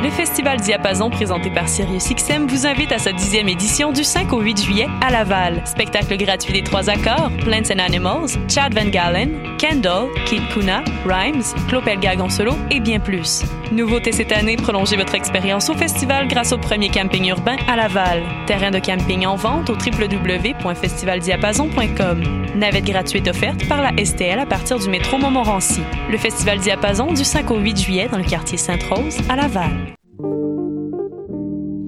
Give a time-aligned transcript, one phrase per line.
[0.00, 4.40] Le Festival Diapason présenté par SiriusXM vous invite à sa dixième édition du 5 au
[4.40, 5.60] 8 juillet à Laval.
[5.64, 11.42] Spectacle gratuit des trois accords, Plants and Animals, Chad Van Galen, Kendall, Kid Kuna, Rhymes,
[11.68, 13.42] Clopel Gagon solo et bien plus.
[13.72, 18.22] Nouveauté cette année, prolongez votre expérience au festival grâce au premier camping urbain à Laval.
[18.46, 22.47] Terrain de camping en vente au www.festivaldiapason.com.
[22.56, 25.80] Navette gratuite offerte par la STL à partir du métro Montmorency.
[26.10, 29.70] Le Festival Diapason du 5 au 8 juillet dans le quartier Sainte-Rose à Laval.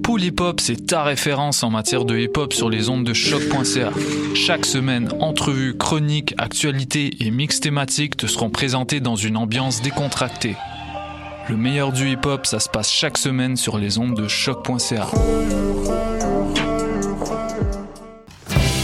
[0.03, 3.13] Pool Hip Hop, c'est ta référence en matière de hip hop sur les ondes de
[3.13, 3.91] choc.ca.
[4.35, 10.55] Chaque semaine, entrevues, chroniques, actualités et mix thématiques te seront présentés dans une ambiance décontractée.
[11.49, 15.07] Le meilleur du hip hop, ça se passe chaque semaine sur les ondes de choc.ca.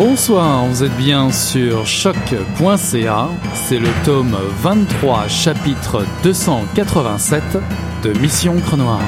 [0.00, 7.42] Bonsoir, vous êtes bien sur choc.ca, c'est le tome 23, chapitre 287
[8.02, 9.02] de Mission Crenoir.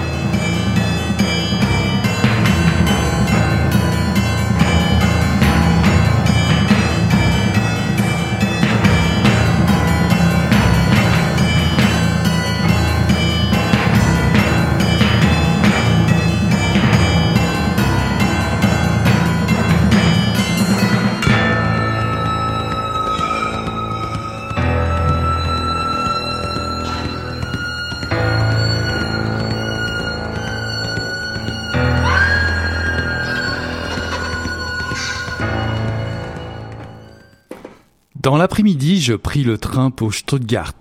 [38.22, 40.78] Dans l'après-midi, je pris le train pour Stuttgart,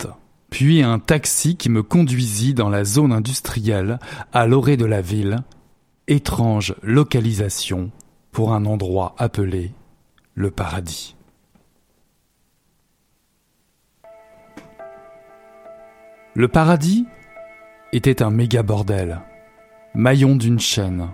[0.51, 3.97] puis un taxi qui me conduisit dans la zone industrielle,
[4.31, 5.37] à l'orée de la ville.
[6.07, 7.89] Étrange localisation
[8.31, 9.71] pour un endroit appelé
[10.35, 11.15] le paradis.
[16.35, 17.07] Le paradis
[17.91, 19.19] était un méga bordel,
[19.95, 21.09] maillon d'une chaîne,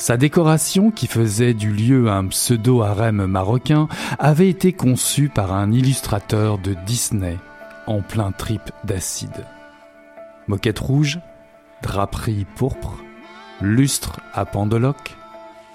[0.00, 3.86] sa décoration, qui faisait du lieu un pseudo-harem marocain,
[4.18, 7.36] avait été conçue par un illustrateur de Disney
[7.86, 9.44] en plein trip d'acide.
[10.48, 11.20] Moquette rouge,
[11.82, 12.96] draperie pourpre,
[13.60, 15.16] lustre à pendeloque,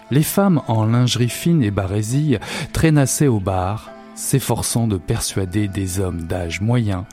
[0.09, 2.39] les femmes en lingerie fine et barésille
[2.73, 7.05] traînassaient au bar, s'efforçant de persuader des hommes d'âge moyen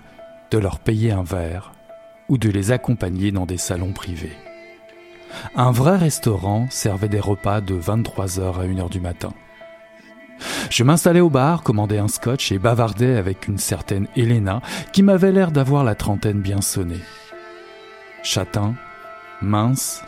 [0.51, 1.73] de leur payer un verre
[2.31, 4.37] ou de les accompagner dans des salons privés.
[5.55, 9.33] Un vrai restaurant servait des repas de 23h à 1h du matin.
[10.71, 14.61] Je m'installais au bar, commandais un scotch et bavardais avec une certaine Helena
[14.93, 17.01] qui m'avait l'air d'avoir la trentaine bien sonnée.
[18.23, 18.75] Châtain,
[19.41, 20.03] mince,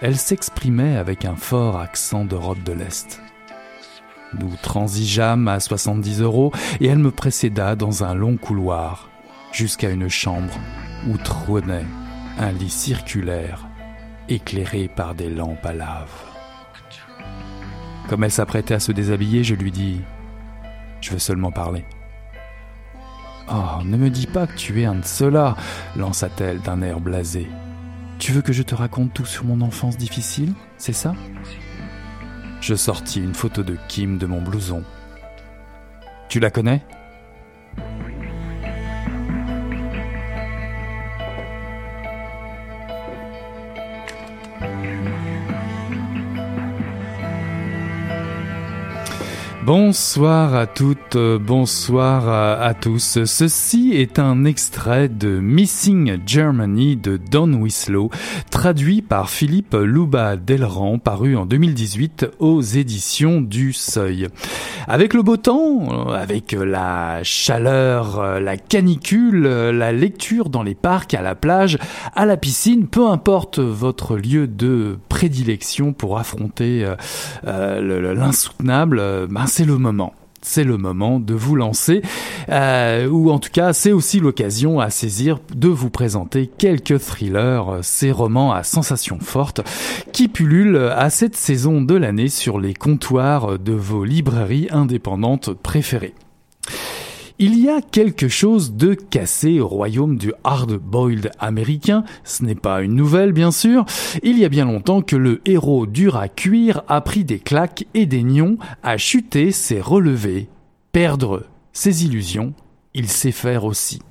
[0.00, 3.20] elle s'exprimait avec un fort accent d'Europe de l'Est.
[4.38, 9.08] Nous transigeâmes à 70 euros et elle me précéda dans un long couloir
[9.52, 10.52] jusqu'à une chambre
[11.08, 11.86] où trônait
[12.38, 13.67] un lit circulaire
[14.28, 16.10] éclairée par des lampes à lave.
[18.08, 20.00] Comme elle s'apprêtait à se déshabiller, je lui dis⁇
[21.00, 21.80] Je veux seulement parler⁇
[23.50, 25.56] Oh, ne me dis pas que tu es un de ceux-là,
[25.96, 27.48] lança-t-elle d'un air blasé.
[28.18, 31.14] Tu veux que je te raconte tout sur mon enfance difficile, c'est ça?
[32.60, 34.82] Je sortis une photo de Kim de mon blouson.
[36.28, 36.84] Tu la connais?
[49.68, 53.22] Bonsoir à toutes, bonsoir à, tous.
[53.26, 58.08] Ceci est un extrait de Missing Germany de Don Winslow,
[58.50, 64.28] traduit par Philippe Louba Delran, paru en 2018 aux éditions du Seuil.
[64.90, 71.20] Avec le beau temps, avec la chaleur, la canicule, la lecture dans les parcs, à
[71.20, 71.76] la plage,
[72.14, 76.96] à la piscine, peu importe votre lieu de prédilection pour affronter euh,
[77.46, 80.14] euh, l'insoutenable, ben c'est le moment
[80.48, 82.00] c'est le moment de vous lancer,
[82.48, 87.80] euh, ou en tout cas c'est aussi l'occasion à saisir de vous présenter quelques thrillers,
[87.82, 89.60] ces romans à sensations fortes
[90.12, 96.14] qui pullulent à cette saison de l'année sur les comptoirs de vos librairies indépendantes préférées.
[97.40, 102.82] Il y a quelque chose de cassé au royaume du hard-boiled américain, ce n'est pas
[102.82, 103.84] une nouvelle bien sûr,
[104.24, 107.86] il y a bien longtemps que le héros dur à cuire a pris des claques
[107.94, 110.48] et des nions, a chuté, s'est relevé,
[110.90, 112.54] perdre ses illusions,
[112.92, 114.02] il sait faire aussi.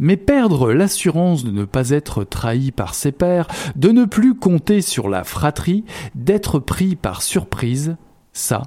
[0.00, 4.80] Mais perdre l'assurance de ne pas être trahi par ses pairs, de ne plus compter
[4.80, 5.84] sur la fratrie,
[6.14, 7.96] d'être pris par surprise,
[8.32, 8.62] ça,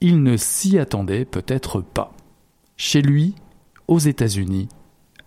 [0.00, 2.14] il ne s'y attendait peut-être pas.
[2.78, 3.34] Chez lui,
[3.92, 4.68] aux États-Unis,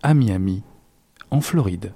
[0.02, 0.64] à Miami,
[1.30, 1.92] en Floride.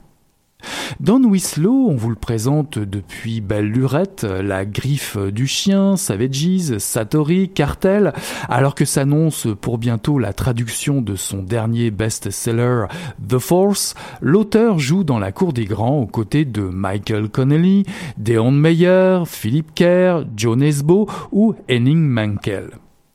[1.00, 7.48] Don Winslow, on vous le présente depuis Belle Lurette, La Griffe du Chien, Savages, Satori,
[7.48, 8.12] Cartel,
[8.48, 12.86] alors que s'annonce pour bientôt la traduction de son dernier best-seller
[13.26, 17.84] The Force, l'auteur joue dans la cour des grands aux côtés de Michael Connelly,
[18.16, 22.70] Deon Meyer, Philip Kerr, Joe Nesbo ou Henning Mankell.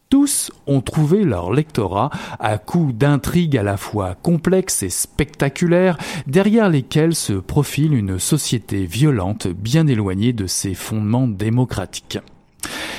[0.10, 5.98] Tous ont trouvé leur lectorat à coups d'intrigues à la fois complexes et spectaculaires,
[6.28, 12.20] derrière lesquelles se profile une société violente bien éloignée de ses fondements démocratiques.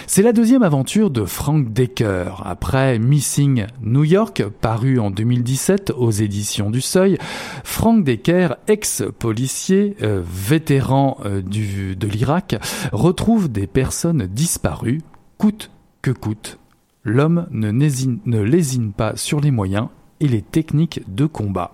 [0.09, 2.43] C'est la deuxième aventure de Frank Decker.
[2.45, 7.19] Après Missing New York, paru en 2017 aux éditions du Seuil,
[7.65, 12.57] Frank Decker, ex-policier, euh, vétéran euh, de l'Irak,
[12.93, 15.03] retrouve des personnes disparues,
[15.39, 15.71] coûte
[16.03, 16.59] que coûte,
[17.07, 19.89] l'homme ne, ne lésine pas sur les moyens
[20.21, 21.73] et les techniques de combat.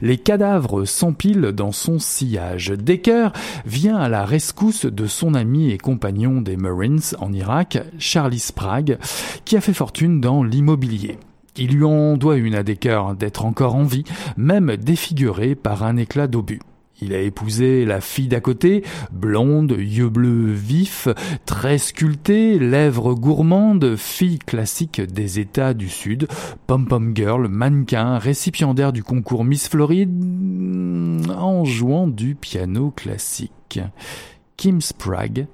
[0.00, 2.68] Les cadavres s'empilent dans son sillage.
[2.68, 3.32] Decker
[3.64, 8.98] vient à la rescousse de son ami et compagnon des Marines en Irak, Charlie Sprague,
[9.44, 11.18] qui a fait fortune dans l'immobilier.
[11.56, 14.04] Il lui en doit une à Decker d'être encore en vie,
[14.36, 16.60] même défiguré par un éclat d'obus.
[17.02, 18.82] Il a épousé la fille d'à côté,
[19.12, 21.08] blonde, yeux bleus vifs,
[21.44, 26.26] très sculptée, lèvres gourmandes, fille classique des États du Sud,
[26.66, 33.80] pom-pom girl, mannequin, récipiendaire du concours Miss Floride, en jouant du piano classique.
[34.56, 35.48] Kim Sprague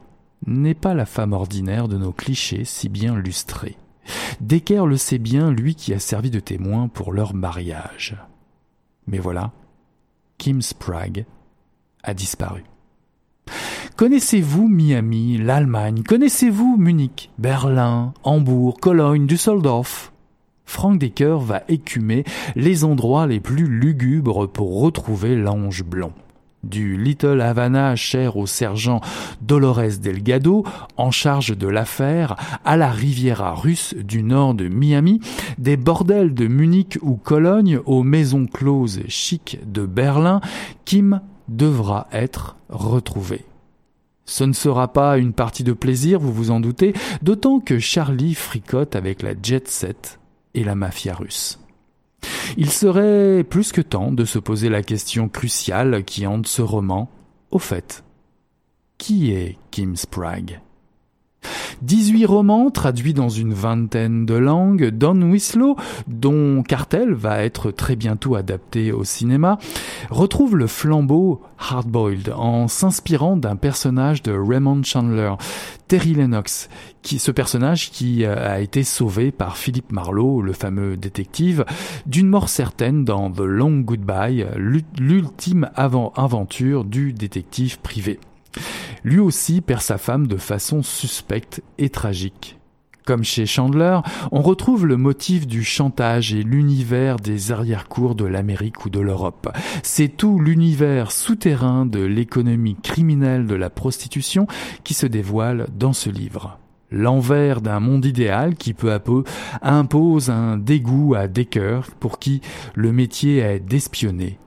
[0.47, 3.77] n'est pas la femme ordinaire de nos clichés si bien lustrés.
[4.41, 8.17] Decker le sait bien, lui qui a servi de témoin pour leur mariage.
[9.07, 9.53] Mais voilà,
[10.43, 11.25] Kim Sprague
[12.03, 12.65] a disparu.
[13.95, 16.03] Connaissez-vous Miami, l'Allemagne?
[16.03, 20.13] Connaissez-vous Munich, Berlin, Hambourg, Cologne, Düsseldorf?
[20.65, 22.25] Frank Decker va écumer
[22.57, 26.13] les endroits les plus lugubres pour retrouver l'ange blond
[26.63, 29.01] du Little Havana cher au sergent
[29.41, 30.65] Dolores Delgado,
[30.97, 35.21] en charge de l'affaire, à la Riviera russe du nord de Miami,
[35.59, 40.41] des bordels de Munich ou Cologne aux maisons closes chic de Berlin,
[40.85, 43.45] Kim devra être retrouvé.
[44.25, 48.35] Ce ne sera pas une partie de plaisir, vous vous en doutez, d'autant que Charlie
[48.35, 50.21] fricote avec la jet set
[50.55, 51.59] et la mafia russe.
[52.57, 57.11] Il serait plus que temps de se poser la question cruciale qui hante ce roman.
[57.51, 58.05] Au fait,
[58.99, 60.61] qui est Kim Sprague?
[61.83, 65.77] 18 romans traduits dans une vingtaine de langues, Don Winslow,
[66.07, 69.59] dont Cartel va être très bientôt adapté au cinéma,
[70.09, 75.35] retrouve le flambeau hardboiled en s'inspirant d'un personnage de Raymond Chandler,
[75.89, 76.69] Terry Lennox,
[77.03, 81.65] qui, ce personnage qui euh, a été sauvé par Philippe Marlowe, le fameux détective,
[82.07, 88.21] d'une mort certaine dans The Long Goodbye, l'ultime aventure du détective privé.
[89.05, 92.59] Lui aussi perd sa femme de façon suspecte et tragique.
[93.05, 93.99] Comme chez Chandler,
[94.31, 99.49] on retrouve le motif du chantage et l'univers des arrière-cours de l'Amérique ou de l'Europe.
[99.83, 104.47] C'est tout l'univers souterrain de l'économie criminelle de la prostitution
[104.85, 106.61] qui se dévoile dans ce livre.
[106.93, 109.25] L'envers d'un monde idéal qui peu à peu
[109.63, 112.41] impose un dégoût à Decker pour qui
[112.75, 114.39] le métier est d'espionner,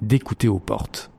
[0.00, 1.11] d'écouter aux portes.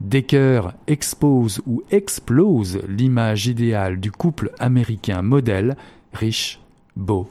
[0.00, 5.76] Decker expose ou explose l'image idéale du couple américain modèle,
[6.12, 6.60] riche,
[6.96, 7.28] beau,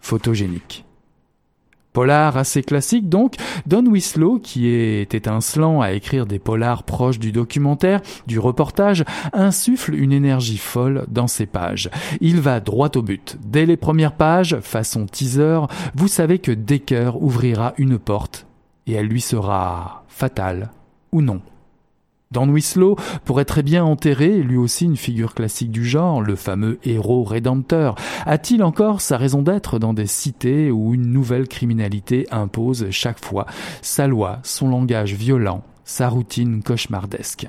[0.00, 0.84] photogénique.
[1.92, 7.32] Polar assez classique donc, Don Winslow, qui est étincelant à écrire des polars proches du
[7.32, 9.04] documentaire, du reportage,
[9.34, 11.90] insuffle une énergie folle dans ses pages.
[12.22, 13.36] Il va droit au but.
[13.44, 15.60] Dès les premières pages, façon teaser,
[15.94, 18.46] vous savez que Decker ouvrira une porte
[18.86, 20.70] et elle lui sera fatale
[21.12, 21.42] ou non.
[22.32, 26.78] Don Winslow pourrait très bien enterrer lui aussi une figure classique du genre, le fameux
[26.82, 27.94] héros rédempteur.
[28.24, 33.46] A-t-il encore sa raison d'être dans des cités où une nouvelle criminalité impose chaque fois
[33.82, 37.46] sa loi, son langage violent, sa routine cauchemardesque?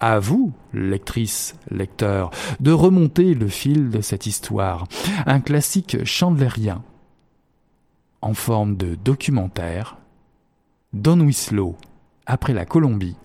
[0.00, 2.30] À vous, lectrice, lecteur,
[2.60, 4.86] de remonter le fil de cette histoire,
[5.24, 6.82] un classique chandlerien.
[8.20, 9.96] en forme de documentaire,
[10.92, 11.76] Don Winslow,
[12.26, 13.16] après la Colombie,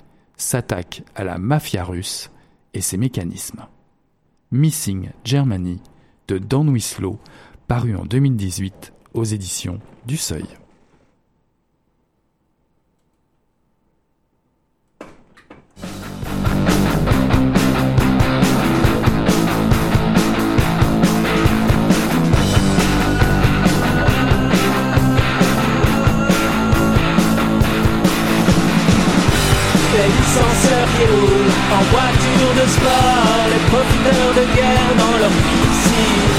[0.41, 2.31] s'attaque à la mafia russe
[2.73, 3.67] et ses mécanismes.
[4.51, 5.79] Missing Germany
[6.27, 7.19] de Don Winslow,
[7.67, 10.45] paru en 2018 aux éditions du Seuil.
[30.41, 36.29] En voiture de sport, les profiteurs de guerre dans leur piscine,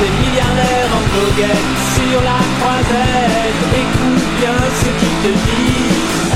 [0.00, 6.26] les milliardaires en goguette sur la croisette, écoute bien ce qu'ils te disent.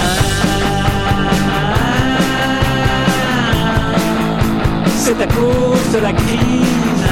[4.96, 7.06] C'est à cause de la crise.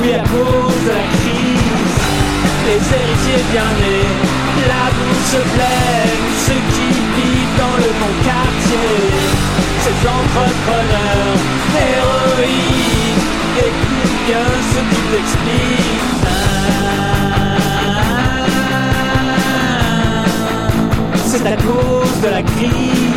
[0.00, 1.98] Oui, à cause de la crise,
[2.66, 8.90] les héritiers bien nés la bouche pleine, ceux qui vivent dans le bon quartier,
[9.82, 11.38] ces entrepreneurs
[11.90, 13.26] héroïques,
[13.58, 16.18] écoute bien ce qui t'expliquent.
[21.26, 23.07] C'est à cause de la crise.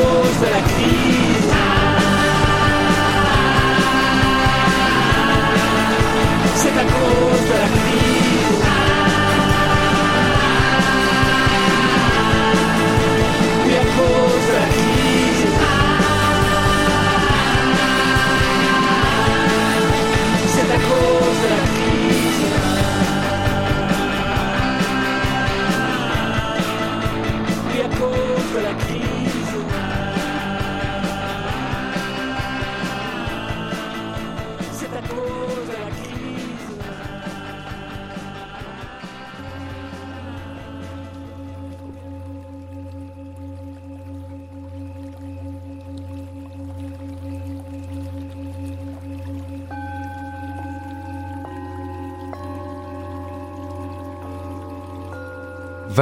[0.00, 1.29] Oui, à cause de la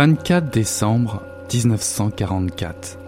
[0.08, 1.20] 24 décembre
[1.52, 2.98] 1944.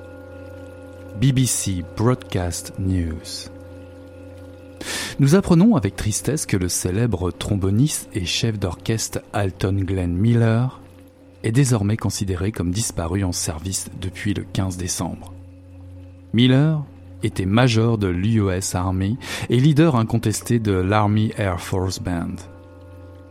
[1.18, 3.48] BBC Broadcast News.
[5.18, 10.78] Nous apprenons avec tristesse que le célèbre tromboniste et chef d'orchestre Alton Glenn Miller
[11.42, 15.32] est désormais considéré comme disparu en service depuis le 15 décembre.
[16.34, 16.84] Miller
[17.22, 19.16] était major de l'US Army
[19.48, 22.36] et leader incontesté de l'Army Air Force Band.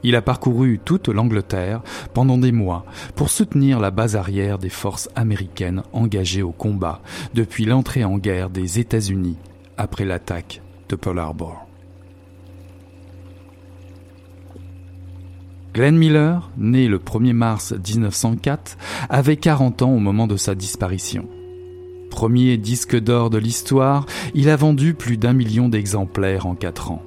[0.03, 1.81] Il a parcouru toute l'Angleterre
[2.13, 7.01] pendant des mois pour soutenir la base arrière des forces américaines engagées au combat
[7.33, 9.37] depuis l'entrée en guerre des États-Unis
[9.77, 11.65] après l'attaque de Pearl Harbor.
[15.73, 18.77] Glenn Miller, né le 1er mars 1904,
[19.09, 21.27] avait 40 ans au moment de sa disparition.
[22.09, 27.03] Premier disque d'or de l'histoire, il a vendu plus d'un million d'exemplaires en 4 ans.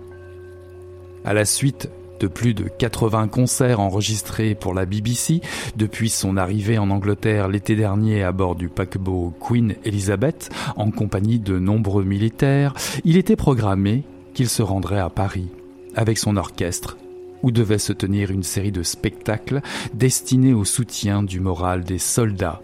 [1.25, 1.91] À la suite
[2.27, 5.41] plus de 80 concerts enregistrés pour la BBC
[5.77, 11.39] depuis son arrivée en Angleterre l'été dernier à bord du paquebot Queen Elizabeth en compagnie
[11.39, 12.75] de nombreux militaires,
[13.05, 15.49] il était programmé qu'il se rendrait à Paris
[15.95, 16.97] avec son orchestre
[17.43, 19.61] où devait se tenir une série de spectacles
[19.95, 22.63] destinés au soutien du moral des soldats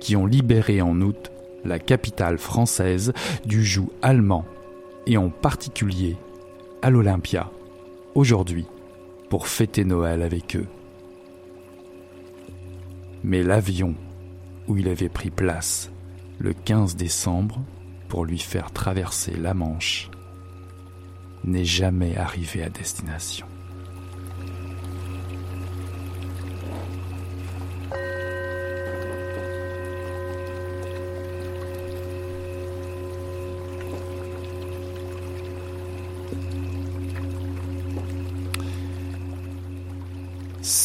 [0.00, 1.30] qui ont libéré en août
[1.64, 3.12] la capitale française
[3.44, 4.44] du joug allemand
[5.06, 6.16] et en particulier
[6.82, 7.50] à l'Olympia.
[8.14, 8.66] Aujourd'hui
[9.28, 10.68] pour fêter Noël avec eux.
[13.24, 13.94] Mais l'avion
[14.68, 15.90] où il avait pris place
[16.38, 17.60] le 15 décembre
[18.08, 20.10] pour lui faire traverser la Manche
[21.44, 23.47] n'est jamais arrivé à destination.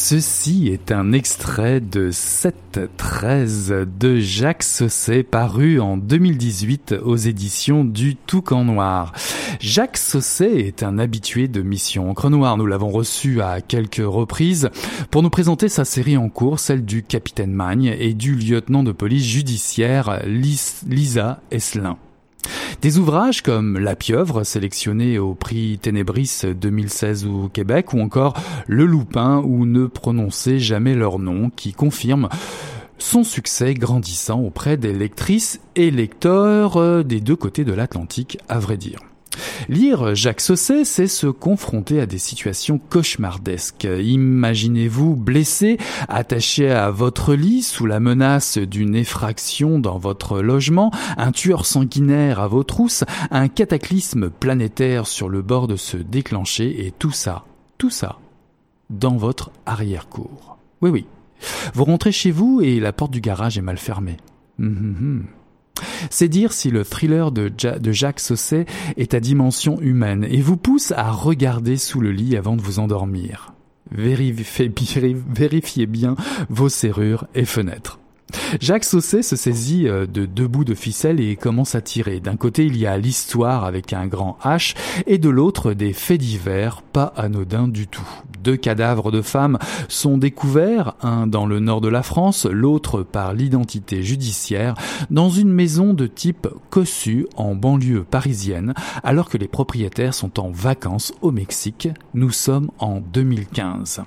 [0.06, 8.14] Ceci est un extrait de 7-13 de Jacques Sausset paru en 2018 aux éditions du
[8.14, 9.14] Toucan Noir.
[9.60, 12.58] Jacques Sausset est un habitué de Mission Encre Noire.
[12.58, 14.68] Nous l'avons reçu à quelques reprises
[15.10, 18.92] pour nous présenter sa série en cours, celle du Capitaine Magne et du lieutenant de
[18.92, 21.96] police judiciaire Lisa Esselin.
[22.82, 28.34] Des ouvrages comme La pieuvre, sélectionné au prix Ténébris 2016 au Québec, ou encore
[28.66, 32.28] Le Loupin, ou Ne prononcez jamais leur nom, qui confirment
[32.98, 38.58] son succès grandissant auprès des lectrices et lecteurs euh, des deux côtés de l'Atlantique, à
[38.58, 39.00] vrai dire.
[39.68, 43.84] Lire Jacques Sausset, c'est se confronter à des situations cauchemardesques.
[43.84, 51.32] Imaginez-vous blessé, attaché à votre lit sous la menace d'une effraction dans votre logement, un
[51.32, 56.92] tueur sanguinaire à vos trousses, un cataclysme planétaire sur le bord de se déclencher et
[56.92, 57.44] tout ça,
[57.78, 58.18] tout ça,
[58.90, 60.58] dans votre arrière-cour.
[60.80, 61.06] Oui, oui.
[61.74, 64.16] Vous rentrez chez vous et la porte du garage est mal fermée.
[64.60, 65.26] Hum, hum, hum.
[66.10, 67.52] C'est dire si le thriller de,
[67.92, 72.56] Jacques Sausset est à dimension humaine et vous pousse à regarder sous le lit avant
[72.56, 73.52] de vous endormir.
[73.90, 76.16] Vérifiez bien
[76.48, 77.98] vos serrures et fenêtres.
[78.60, 82.20] Jacques Sausset se saisit euh, de deux bouts de ficelle et commence à tirer.
[82.20, 84.74] D'un côté, il y a l'histoire avec un grand H
[85.06, 88.08] et de l'autre, des faits divers pas anodins du tout.
[88.44, 93.32] Deux cadavres de femmes sont découverts, un dans le nord de la France, l'autre par
[93.32, 94.74] l'identité judiciaire,
[95.10, 100.50] dans une maison de type cossu en banlieue parisienne, alors que les propriétaires sont en
[100.50, 101.88] vacances au Mexique.
[102.12, 104.02] Nous sommes en 2015.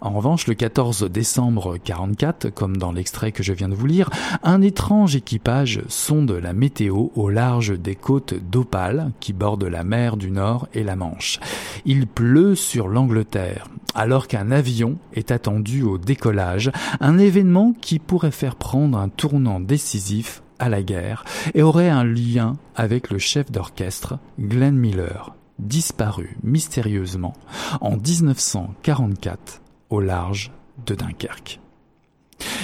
[0.00, 4.10] En revanche, le 14 décembre 44, comme dans l'extrait que je viens de vous lire,
[4.42, 10.16] un étrange équipage sonde la météo au large des côtes d'Opale qui bordent la mer
[10.16, 11.40] du Nord et la Manche.
[11.84, 18.30] Il pleut sur l'Angleterre, alors qu'un avion est attendu au décollage, un événement qui pourrait
[18.30, 23.50] faire prendre un tournant décisif à la guerre et aurait un lien avec le chef
[23.50, 27.34] d'orchestre Glenn Miller disparu mystérieusement
[27.80, 30.52] en 1944 au large
[30.86, 31.60] de Dunkerque.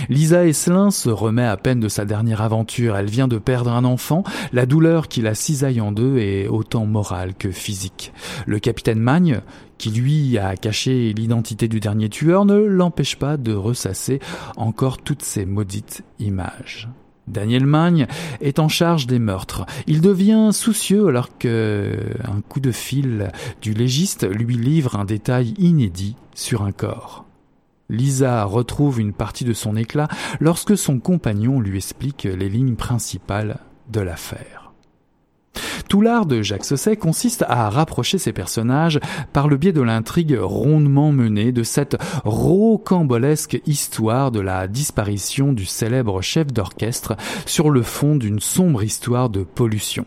[0.09, 2.97] Lisa Esselin se remet à peine de sa dernière aventure.
[2.97, 4.23] Elle vient de perdre un enfant.
[4.53, 8.13] La douleur qui la cisaille en deux est autant morale que physique.
[8.47, 9.41] Le capitaine Magne,
[9.79, 14.21] qui lui a caché l'identité du dernier tueur, ne l'empêche pas de ressasser
[14.57, 16.89] encore toutes ces maudites images.
[17.27, 18.07] Daniel Magne
[18.41, 19.67] est en charge des meurtres.
[19.87, 23.31] Il devient soucieux alors que un coup de fil
[23.63, 27.25] du légiste lui livre un détail inédit sur un corps.
[27.91, 30.09] Lisa retrouve une partie de son éclat
[30.41, 33.59] lorsque son compagnon lui explique les lignes principales
[33.91, 34.64] de l'affaire.
[35.89, 39.01] Tout l'art de Jacques Sausset consiste à rapprocher ses personnages
[39.33, 45.67] par le biais de l'intrigue rondement menée de cette rocambolesque histoire de la disparition du
[45.67, 47.17] célèbre chef d'orchestre
[47.47, 50.05] sur le fond d'une sombre histoire de pollution.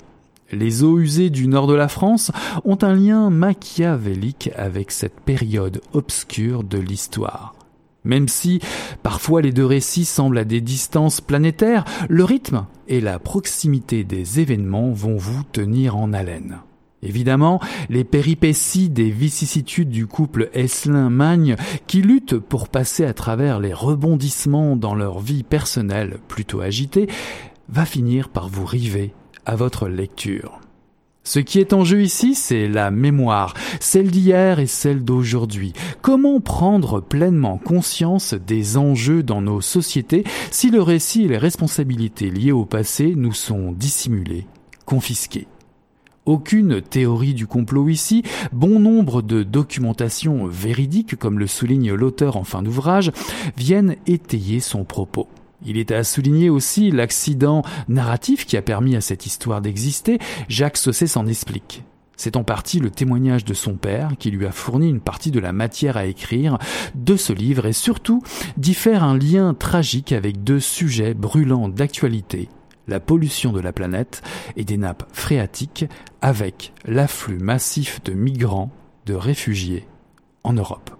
[0.52, 2.32] Les eaux usées du nord de la France
[2.64, 7.57] ont un lien machiavélique avec cette période obscure de l'histoire.
[8.08, 8.62] Même si
[9.04, 14.40] parfois les deux récits semblent à des distances planétaires, le rythme et la proximité des
[14.40, 16.60] événements vont vous tenir en haleine.
[17.04, 23.74] Évidemment, les péripéties des vicissitudes du couple Esselin-Magne qui luttent pour passer à travers les
[23.74, 27.08] rebondissements dans leur vie personnelle plutôt agitée
[27.70, 29.14] va finir par vous river
[29.46, 30.62] à votre lecture.
[31.28, 35.74] Ce qui est en jeu ici, c'est la mémoire, celle d'hier et celle d'aujourd'hui.
[36.02, 42.30] Comment prendre pleinement conscience des enjeux dans nos sociétés si le récit et les responsabilités
[42.30, 44.48] liées au passé nous sont dissimulés,
[44.86, 45.48] confisqués
[46.26, 52.46] Aucune théorie du complot ici, bon nombre de documentations véridiques, comme le souligne l'auteur en
[52.46, 53.12] fin d'ouvrage,
[53.58, 55.28] viennent étayer son propos.
[55.66, 60.20] Il est à souligner aussi l'accident narratif qui a permis à cette histoire d'exister.
[60.50, 61.84] Jacques Sausset s'en explique.
[62.16, 65.40] C'est en partie le témoignage de son père qui lui a fourni une partie de
[65.40, 66.58] la matière à écrire
[66.96, 68.24] de ce livre et surtout
[68.58, 72.50] d'y faire un lien tragique avec deux sujets brûlants d'actualité
[72.88, 74.22] la pollution de la planète
[74.56, 75.86] et des nappes phréatiques
[76.22, 78.72] avec l'afflux massif de migrants,
[79.06, 79.88] de réfugiés
[80.44, 80.97] en Europe.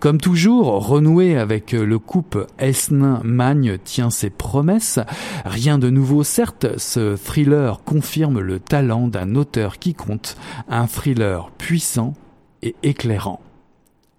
[0.00, 4.98] Comme toujours, renouer avec le couple Esnin-Magne tient ses promesses.
[5.44, 10.38] Rien de nouveau certes, ce thriller confirme le talent d'un auteur qui compte,
[10.70, 12.14] un thriller puissant
[12.62, 13.42] et éclairant.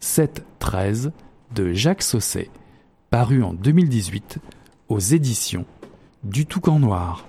[0.03, 1.11] 7-13
[1.55, 2.51] de Jacques Sausset,
[3.09, 4.37] paru en 2018
[4.87, 5.65] aux éditions
[6.23, 7.25] du Toucan Noir.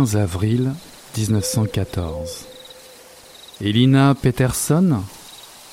[0.00, 0.72] 15 avril
[1.18, 2.46] 1914.
[3.60, 5.02] Elina Peterson,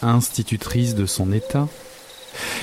[0.01, 1.69] institutrice de son État,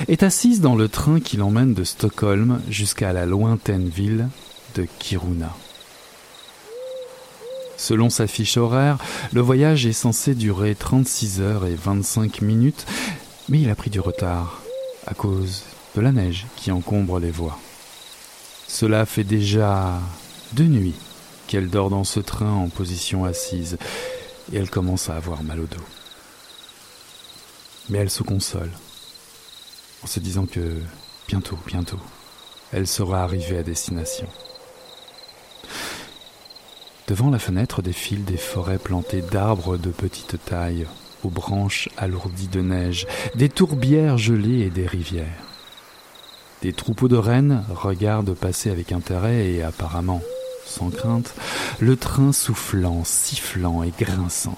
[0.07, 4.29] est assise dans le train qui l'emmène de Stockholm jusqu'à la lointaine ville
[4.75, 5.55] de Kiruna.
[7.77, 8.99] Selon sa fiche horaire,
[9.33, 12.85] le voyage est censé durer 36 heures et 25 minutes,
[13.49, 14.61] mais il a pris du retard
[15.07, 15.63] à cause
[15.95, 17.57] de la neige qui encombre les voies.
[18.67, 19.99] Cela fait déjà
[20.53, 20.93] deux nuits
[21.47, 23.77] qu'elle dort dans ce train en position assise
[24.51, 25.83] et elle commence à avoir mal au dos.
[27.89, 28.71] Mais elle se console
[30.03, 30.81] en se disant que
[31.27, 31.99] bientôt, bientôt,
[32.71, 34.27] elle sera arrivée à destination.
[37.07, 40.87] Devant la fenêtre défilent des forêts plantées d'arbres de petite taille,
[41.23, 45.43] aux branches alourdies de neige, des tourbières gelées et des rivières.
[46.61, 50.21] Des troupeaux de rennes regardent passer avec intérêt et apparemment
[50.65, 51.33] sans crainte
[51.79, 54.57] le train soufflant, sifflant et grinçant.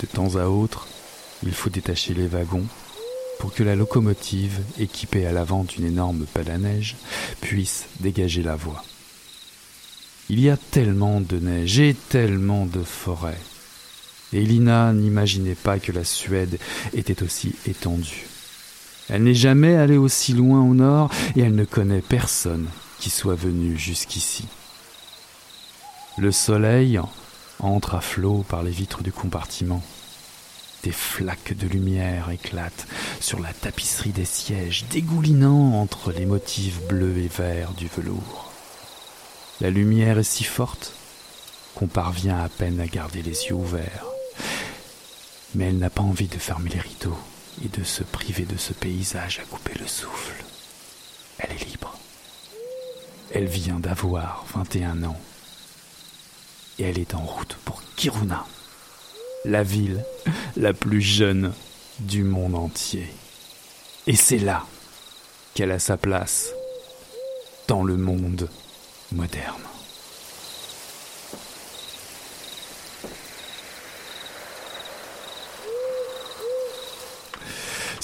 [0.00, 0.86] De temps à autre,
[1.44, 2.66] il faut détacher les wagons
[3.38, 6.96] pour que la locomotive, équipée à l'avant d'une énorme pelle à neige,
[7.40, 8.84] puisse dégager la voie.
[10.28, 13.40] Il y a tellement de neige et tellement de forêts.
[14.32, 16.58] Et Lina n'imaginait pas que la Suède
[16.92, 18.26] était aussi étendue.
[19.08, 22.68] Elle n'est jamais allée aussi loin au nord et elle ne connaît personne
[23.00, 24.46] qui soit venu jusqu'ici.
[26.16, 27.00] Le soleil
[27.60, 29.82] entre à flot par les vitres du compartiment.
[30.84, 32.86] Des flaques de lumière éclatent
[33.20, 38.52] sur la tapisserie des sièges, dégoulinant entre les motifs bleus et verts du velours.
[39.60, 40.94] La lumière est si forte
[41.74, 44.06] qu'on parvient à peine à garder les yeux ouverts.
[45.54, 47.18] Mais elle n'a pas envie de fermer les rideaux
[47.64, 50.44] et de se priver de ce paysage à couper le souffle.
[51.38, 51.97] Elle est libre.
[53.32, 55.20] Elle vient d'avoir 21 ans.
[56.78, 58.46] Et elle est en route pour Kiruna,
[59.44, 60.04] la ville
[60.56, 61.52] la plus jeune
[62.00, 63.06] du monde entier.
[64.06, 64.64] Et c'est là
[65.54, 66.50] qu'elle a sa place
[67.66, 68.48] dans le monde
[69.12, 69.62] moderne.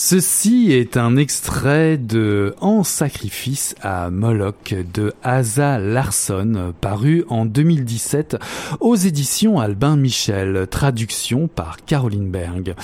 [0.07, 8.37] Ceci est un extrait de En sacrifice à Moloch de Asa Larson, paru en 2017
[8.81, 12.75] aux éditions Albin Michel, traduction par Caroline Berg.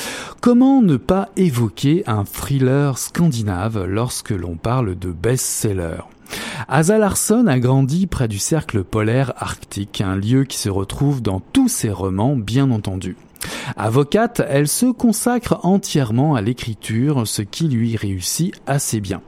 [0.40, 6.00] Comment ne pas évoquer un thriller scandinave lorsque l'on parle de best-seller?
[6.68, 11.40] Asa Larsson a grandi près du cercle polaire arctique, un lieu qui se retrouve dans
[11.40, 13.14] tous ses romans, bien entendu.
[13.76, 19.22] Avocate, elle se consacre entièrement à l'écriture, ce qui lui réussit assez bien.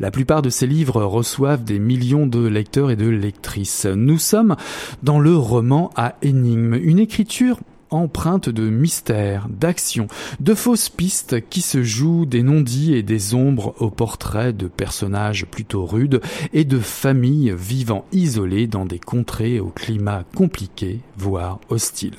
[0.00, 3.86] La plupart de ses livres reçoivent des millions de lecteurs et de lectrices.
[3.86, 4.56] Nous sommes
[5.02, 7.58] dans le roman à énigmes, une écriture
[7.90, 10.06] empreinte de mystère, d'action,
[10.40, 15.44] de fausses pistes qui se jouent des non-dits et des ombres au portrait de personnages
[15.44, 22.16] plutôt rudes et de familles vivant isolées dans des contrées au climat compliqué, voire hostile.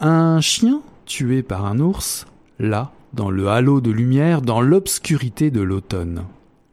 [0.00, 2.26] Un chien tué par un ours,
[2.58, 6.24] là, dans le halo de lumière, dans l'obscurité de l'automne.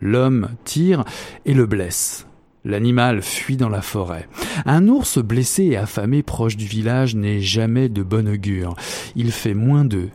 [0.01, 1.05] L'homme tire
[1.45, 2.27] et le blesse.
[2.65, 4.27] L'animal fuit dans la forêt.
[4.65, 8.75] Un ours blessé et affamé proche du village n'est jamais de bon augure.
[9.15, 10.09] Il fait moins d'eux.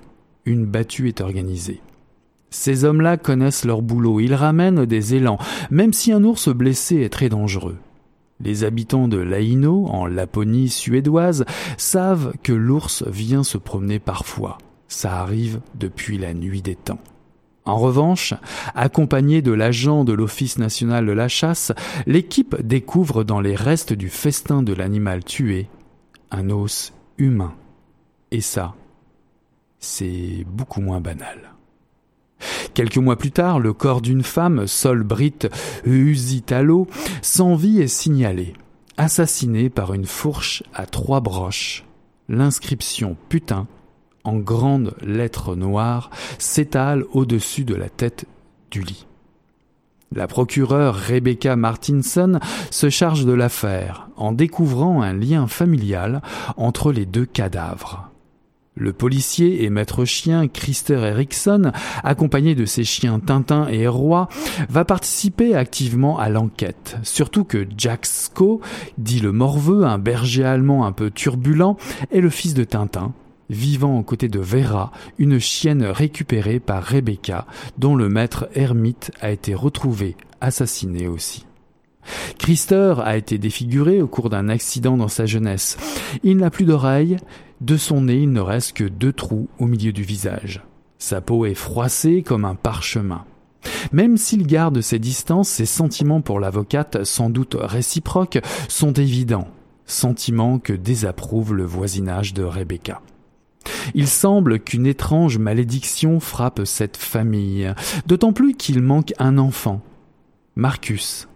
[0.45, 1.81] Une battue est organisée.
[2.51, 5.39] Ces hommes-là connaissent leur boulot, ils ramènent des élans,
[5.71, 7.77] même si un ours blessé est très dangereux.
[8.43, 11.45] Les habitants de Laino, en Laponie suédoise,
[11.77, 14.59] savent que l'ours vient se promener parfois.
[14.89, 16.99] Ça arrive depuis la nuit des temps.
[17.65, 18.35] En revanche,
[18.75, 21.73] accompagné de l'agent de l'Office national de la chasse,
[22.07, 25.69] l'équipe découvre dans les restes du festin de l'animal tué
[26.31, 27.55] un os humain.
[28.31, 28.75] Et ça,
[29.79, 31.55] c'est beaucoup moins banal.
[32.75, 35.49] Quelques mois plus tard, le corps d'une femme, Sol Britt
[35.85, 36.87] Usitalo,
[37.23, 38.55] sans vie est signalé,
[38.97, 41.85] assassiné par une fourche à trois broches.
[42.29, 43.67] L'inscription putain,
[44.25, 48.27] en grandes lettres noires, s'étale au-dessus de la tête
[48.71, 49.07] du lit.
[50.13, 56.21] La procureure Rebecca Martinson se charge de l'affaire en découvrant un lien familial
[56.57, 58.10] entre les deux cadavres.
[58.77, 61.73] Le policier et maître chien Christer Eriksson,
[62.05, 64.29] accompagné de ses chiens Tintin et Roi,
[64.69, 66.97] va participer activement à l'enquête.
[67.03, 68.61] Surtout que Jack Sco,
[68.97, 71.77] dit le morveux, un berger allemand un peu turbulent,
[72.13, 73.13] est le fils de Tintin,
[73.51, 79.33] vivant aux côtés de Vera, une chienne récupérée par Rebecca, dont le maître ermite a
[79.33, 81.45] été retrouvé assassiné aussi.
[82.39, 85.77] Christer a été défiguré au cours d'un accident dans sa jeunesse.
[86.23, 87.19] Il n'a plus d'oreilles,
[87.61, 90.63] de son nez, il ne reste que deux trous au milieu du visage.
[90.99, 93.25] Sa peau est froissée comme un parchemin.
[93.93, 99.49] Même s'il garde ses distances, ses sentiments pour l'avocate, sans doute réciproques, sont évidents,
[99.85, 103.03] sentiments que désapprouve le voisinage de Rebecca.
[103.95, 107.75] Il semble qu'une étrange malédiction frappe cette famille,
[108.07, 109.83] d'autant plus qu'il manque un enfant,
[110.57, 111.29] Marcus,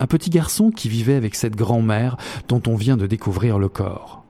[0.00, 2.16] un petit garçon qui vivait avec cette grand-mère
[2.48, 4.25] dont on vient de découvrir le corps.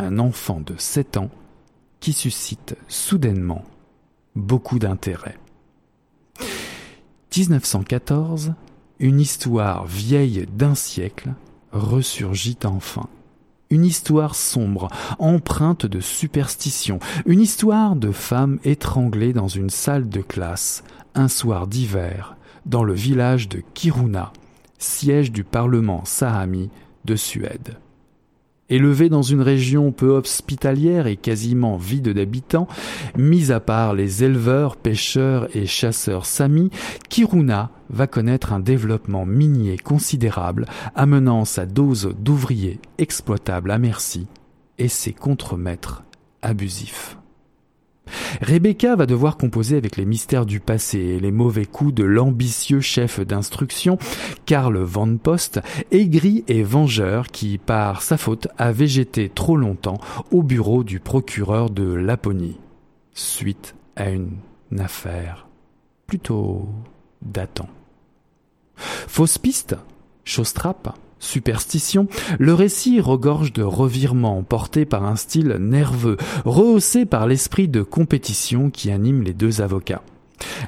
[0.00, 1.30] Un enfant de 7 ans
[2.00, 3.66] qui suscite soudainement
[4.34, 5.38] beaucoup d'intérêt.
[7.36, 8.54] 1914,
[8.98, 11.34] une histoire vieille d'un siècle
[11.72, 13.10] ressurgit enfin.
[13.68, 20.22] Une histoire sombre, empreinte de superstition, une histoire de femmes étranglées dans une salle de
[20.22, 20.82] classe,
[21.14, 24.32] un soir d'hiver, dans le village de Kiruna,
[24.78, 26.70] siège du Parlement Sahami
[27.04, 27.76] de Suède.
[28.70, 32.68] Élevé dans une région peu hospitalière et quasiment vide d'habitants,
[33.18, 36.70] mis à part les éleveurs, pêcheurs et chasseurs samis,
[37.08, 44.28] Kiruna va connaître un développement minier considérable, amenant sa dose d'ouvriers exploitables à merci
[44.78, 46.04] et ses contremaîtres
[46.40, 47.19] abusifs.
[48.40, 52.80] Rebecca va devoir composer avec les mystères du passé et les mauvais coups de l'ambitieux
[52.80, 53.98] chef d'instruction,
[54.46, 60.42] Karl Van Post, aigri et vengeur qui, par sa faute, a végété trop longtemps au
[60.42, 62.58] bureau du procureur de Laponie,
[63.14, 64.38] suite à une
[64.78, 65.48] affaire
[66.06, 66.68] plutôt
[67.22, 67.68] datant.
[68.76, 69.76] Fausse piste,
[70.24, 77.68] Chaustrape, superstition, le récit regorge de revirements portés par un style nerveux, rehaussé par l'esprit
[77.68, 80.02] de compétition qui anime les deux avocats.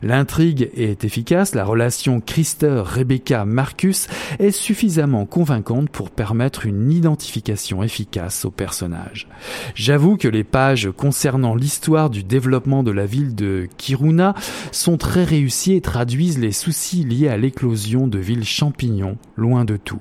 [0.03, 8.51] L'intrigue est efficace, la relation Christer-Rebecca-Marcus est suffisamment convaincante pour permettre une identification efficace au
[8.51, 9.29] personnage.
[9.75, 14.35] J'avoue que les pages concernant l'histoire du développement de la ville de Kiruna
[14.73, 19.77] sont très réussies et traduisent les soucis liés à l'éclosion de villes champignons, loin de
[19.77, 20.01] tout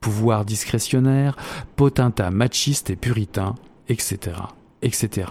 [0.00, 1.36] pouvoir discrétionnaire,
[1.76, 3.54] potentat machiste et puritain,
[3.88, 4.36] etc.,
[4.82, 5.28] etc.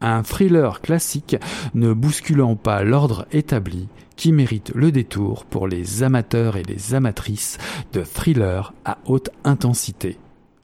[0.00, 1.36] Un thriller classique
[1.74, 7.58] ne bousculant pas l'ordre établi qui mérite le détour pour les amateurs et les amatrices
[7.92, 10.18] de thrillers à haute intensité.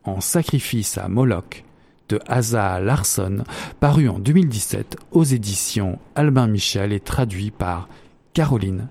[0.05, 1.64] En sacrifice à Moloch
[2.09, 3.44] de Asa Larson,
[3.81, 7.88] paru en 2017 aux éditions Albin Michel et traduit par
[8.33, 8.88] Caroline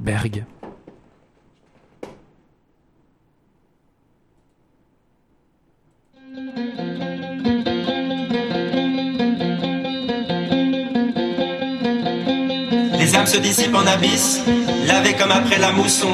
[0.00, 0.44] Berg.
[13.26, 14.40] Se dissipent en abysse,
[14.86, 16.08] lavées comme après la mousson.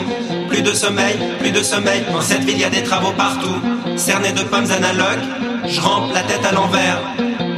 [0.49, 3.55] Plus de sommeil, plus de sommeil, dans cette ville y a des travaux partout.
[3.97, 5.23] Cerné de pommes analogues,
[5.65, 7.01] je rampe la tête à l'envers.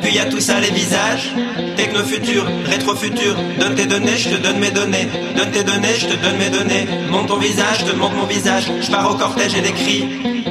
[0.02, 1.32] Puis y a tout ça les visages,
[1.74, 3.35] techno futur, rétro futur.
[3.59, 5.09] Donne tes données, je te donne mes données.
[5.35, 6.87] Donne tes données, je te donne mes données.
[7.09, 8.70] Monte ton visage, je te montre mon visage.
[8.82, 10.04] Je pars au cortège et les cris.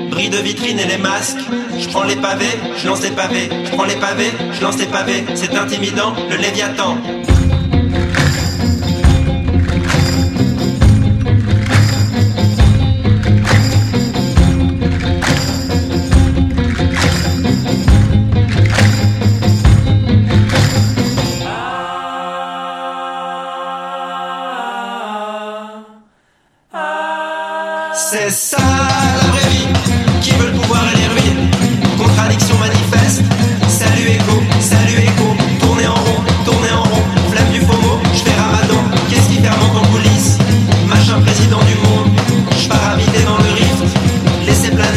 [0.10, 1.45] Bris de vitrine et les masques.
[1.77, 3.49] Je prends les pavés, je lance les pavés.
[3.65, 5.23] Je prends les pavés, je lance les pavés.
[5.36, 6.97] C'est intimidant, le Léviathan.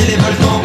[0.08, 0.57] Les volcans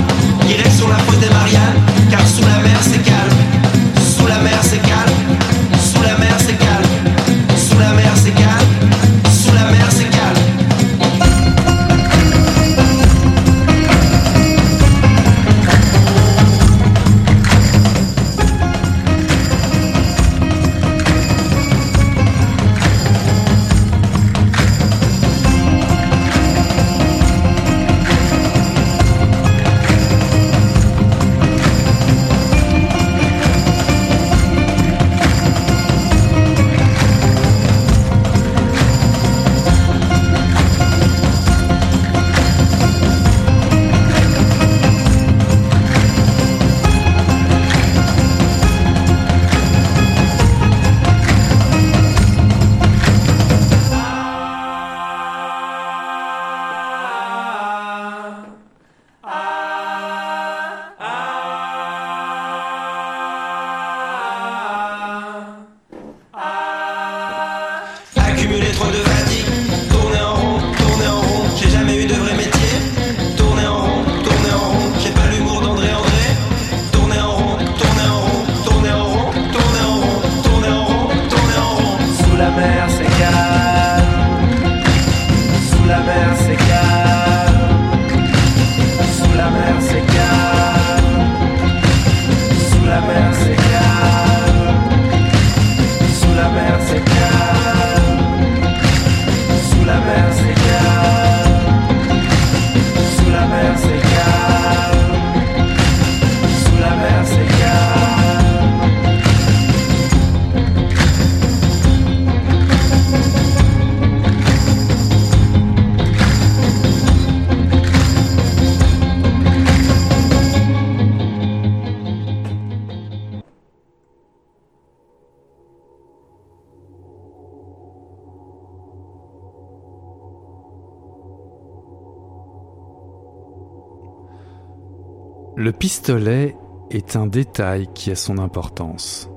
[135.64, 136.58] Le pistolet
[136.92, 139.30] est un détail qui a son importance.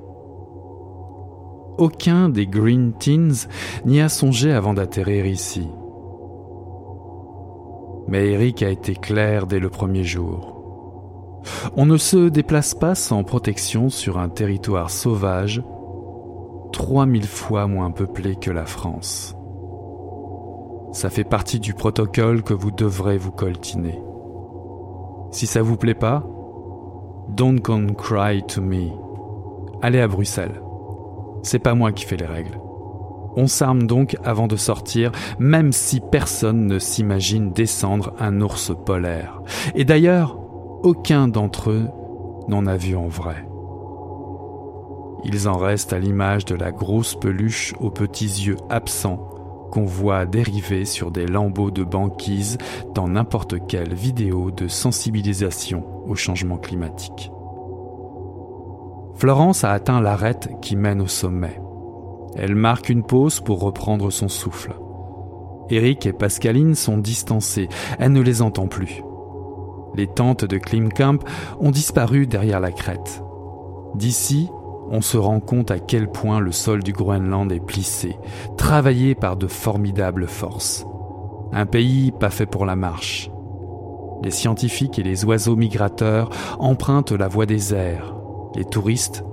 [1.77, 3.47] Aucun des Green Teens
[3.85, 5.65] n'y a songé avant d'atterrir ici.
[8.09, 11.41] Mais Eric a été clair dès le premier jour.
[11.77, 15.63] On ne se déplace pas sans protection sur un territoire sauvage,
[16.73, 19.33] 3000 fois moins peuplé que la France.
[20.91, 23.97] Ça fait partie du protocole que vous devrez vous coltiner.
[25.31, 26.23] Si ça vous plaît pas,
[27.29, 28.89] don't come cry to me.
[29.81, 30.61] Allez à Bruxelles.
[31.43, 32.59] C'est pas moi qui fais les règles.
[33.35, 39.41] On s'arme donc avant de sortir, même si personne ne s'imagine descendre un ours polaire.
[39.75, 40.39] Et d'ailleurs,
[40.81, 41.87] aucun d'entre eux
[42.47, 43.47] n'en a vu en vrai.
[45.23, 49.29] Ils en restent à l'image de la grosse peluche aux petits yeux absents
[49.71, 52.57] qu'on voit dériver sur des lambeaux de banquise
[52.93, 57.31] dans n'importe quelle vidéo de sensibilisation au changement climatique.
[59.15, 61.59] Florence a atteint l'arête qui mène au sommet.
[62.35, 64.75] Elle marque une pause pour reprendre son souffle.
[65.69, 67.67] Eric et Pascaline sont distancés,
[67.99, 69.01] elle ne les entend plus.
[69.95, 71.19] Les tentes de Klimkamp
[71.59, 73.23] ont disparu derrière la crête.
[73.95, 74.49] D'ici,
[74.89, 78.17] on se rend compte à quel point le sol du Groenland est plissé,
[78.57, 80.85] travaillé par de formidables forces.
[81.51, 83.29] Un pays pas fait pour la marche.
[84.23, 86.29] Les scientifiques et les oiseaux migrateurs
[86.59, 88.15] empruntent la voie des airs.
[88.55, 89.23] Les touristes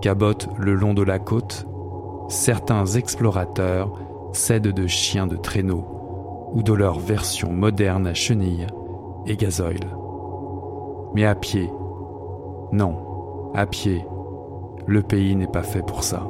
[0.00, 1.66] cabotent le long de la côte
[2.30, 3.92] certains explorateurs
[4.32, 5.84] cèdent de chiens de traîneau
[6.52, 8.66] ou de leur version moderne à chenilles
[9.26, 9.80] et gazoil.
[11.14, 11.70] Mais à pied,
[12.72, 14.06] non, à pied,
[14.86, 16.26] le pays n'est pas fait pour ça.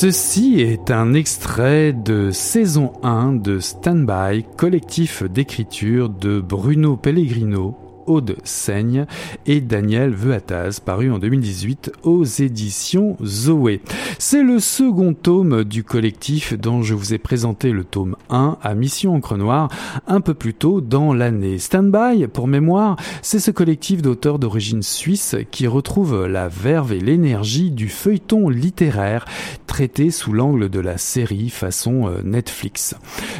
[0.00, 7.74] Ceci est un extrait de saison 1 de Standby, collectif d'écriture de Bruno Pellegrino
[8.08, 9.06] Aude Seigne
[9.46, 13.80] et Daniel Veataz, paru en 2018 aux éditions Zoé.
[14.18, 18.74] C'est le second tome du collectif dont je vous ai présenté le tome 1 à
[18.74, 19.68] Mission Encre Noire
[20.06, 21.58] un peu plus tôt dans l'année.
[21.58, 27.70] Standby, pour mémoire, c'est ce collectif d'auteurs d'origine suisse qui retrouve la verve et l'énergie
[27.70, 29.26] du feuilleton littéraire
[29.66, 32.96] traité sous l'angle de la série façon euh, Netflix.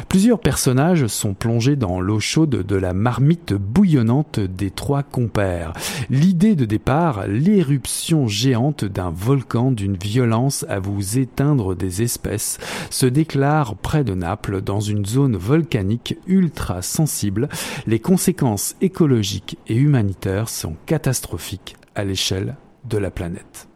[0.07, 5.73] Plusieurs personnages sont plongés dans l'eau chaude de la marmite bouillonnante des trois compères.
[6.09, 13.05] L'idée de départ, l'éruption géante d'un volcan d'une violence à vous éteindre des espèces, se
[13.05, 17.47] déclare près de Naples dans une zone volcanique ultra sensible.
[17.87, 23.68] Les conséquences écologiques et humanitaires sont catastrophiques à l'échelle de la planète.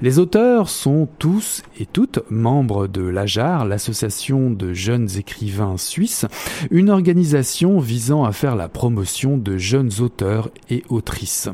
[0.00, 6.26] Les auteurs sont tous et toutes membres de l'AJAR, l'association de jeunes écrivains suisses,
[6.70, 11.48] une organisation visant à faire la promotion de jeunes auteurs et autrices.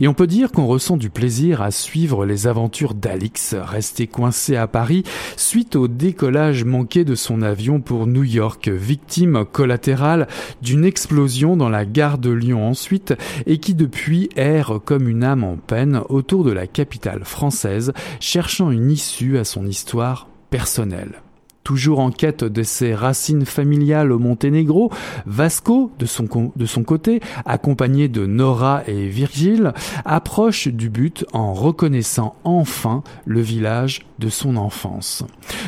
[0.00, 4.56] Et on peut dire qu'on ressent du plaisir à suivre les aventures d'Alix, resté coincé
[4.56, 5.02] à Paris
[5.36, 10.28] suite au décollage manqué de son avion pour New York, victime collatérale
[10.62, 13.14] d'une explosion dans la gare de Lyon ensuite,
[13.46, 18.70] et qui depuis erre comme une âme en peine autour de la capitale française, cherchant
[18.70, 21.22] une issue à son histoire personnelle.
[21.70, 24.90] Toujours en quête de ses racines familiales au Monténégro,
[25.24, 29.72] Vasco, de son, côté, accompagné de Nora et Virgile,
[30.04, 35.22] approche du but en reconnaissant enfin le village de son enfance.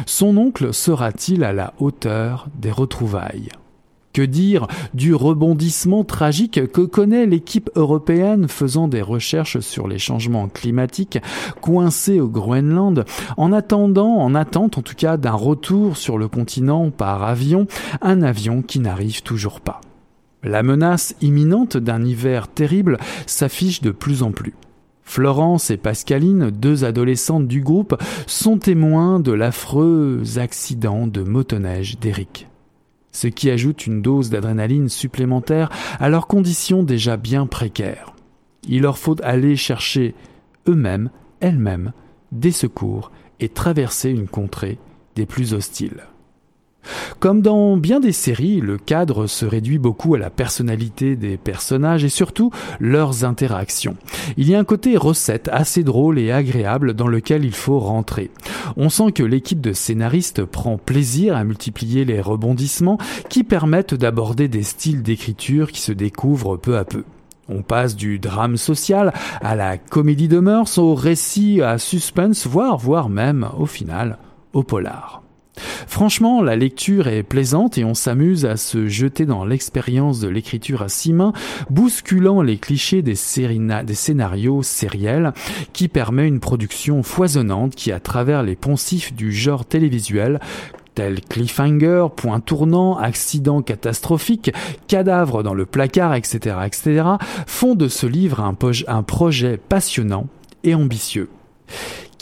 [0.05, 3.50] Son oncle sera-t-il à la hauteur des retrouvailles?
[4.12, 10.48] Que dire du rebondissement tragique que connaît l'équipe européenne faisant des recherches sur les changements
[10.48, 11.18] climatiques
[11.60, 13.04] coincée au Groenland
[13.36, 17.66] en attendant, en attente en tout cas d'un retour sur le continent par avion,
[18.00, 19.80] un avion qui n'arrive toujours pas.
[20.42, 24.54] La menace imminente d'un hiver terrible s'affiche de plus en plus.
[25.04, 32.48] Florence et Pascaline, deux adolescentes du groupe, sont témoins de l'affreux accident de motoneige d'Eric
[33.12, 35.68] ce qui ajoute une dose d'adrénaline supplémentaire
[36.00, 38.14] à leurs conditions déjà bien précaires.
[38.66, 40.14] Il leur faut aller chercher
[40.68, 41.10] eux-mêmes,
[41.40, 41.92] elles-mêmes,
[42.32, 44.78] des secours et traverser une contrée
[45.14, 46.02] des plus hostiles.
[47.20, 52.05] Comme dans bien des séries, le cadre se réduit beaucoup à la personnalité des personnages
[52.05, 53.97] et surtout leurs interactions.
[54.37, 58.30] Il y a un côté recette assez drôle et agréable dans lequel il faut rentrer.
[58.76, 64.49] On sent que l'équipe de scénaristes prend plaisir à multiplier les rebondissements qui permettent d'aborder
[64.49, 67.05] des styles d'écriture qui se découvrent peu à peu.
[67.49, 72.78] On passe du drame social à la comédie de mœurs, au récit à suspense, voire,
[72.78, 74.18] voire même, au final,
[74.53, 75.22] au polar.
[75.86, 80.82] Franchement, la lecture est plaisante et on s'amuse à se jeter dans l'expérience de l'écriture
[80.82, 81.32] à six mains,
[81.68, 85.32] bousculant les clichés des, des, scénarios sériels,
[85.72, 90.40] qui permet une production foisonnante qui, à travers les poncifs du genre télévisuel,
[90.94, 94.53] tels cliffhanger, point tournant, accident catastrophique,
[94.88, 97.03] cadavre dans le placard, etc., etc.,
[97.46, 98.57] font de ce livre un,
[98.88, 100.26] un projet passionnant
[100.64, 101.28] et ambitieux.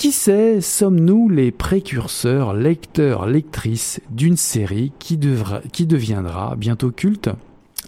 [0.00, 7.28] Qui sait, sommes-nous les précurseurs, lecteurs, lectrices d'une série qui, deviendra bientôt culte?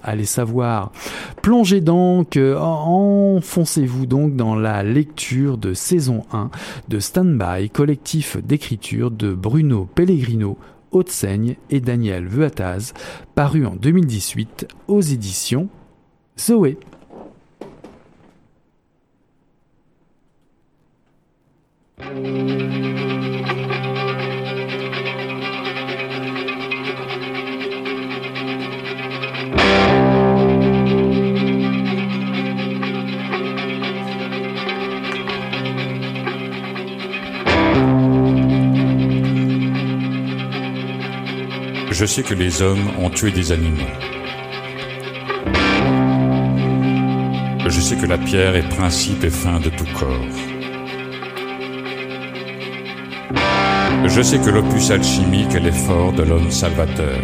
[0.03, 0.93] Allez savoir.
[1.41, 6.51] Plongez donc, euh, enfoncez-vous donc dans la lecture de saison 1
[6.89, 10.59] de Standby, collectif d'écriture de Bruno Pellegrino,
[10.91, 12.93] Haute-Seigne et Daniel Vuataz,
[13.35, 15.71] paru en 2018 aux éditions
[16.39, 16.77] Zoé.
[22.13, 22.19] Je
[42.07, 43.81] sais que les hommes ont tué des animaux.
[47.65, 50.42] Je sais que la pierre est principe et fin de tout corps.
[54.15, 57.19] Je sais que l'opus alchimique est l'effort de l'homme salvateur.